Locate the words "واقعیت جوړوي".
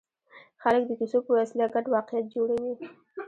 1.93-2.73